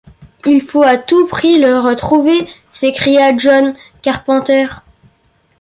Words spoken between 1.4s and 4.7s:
le retrouver... s’écria John Carpenter.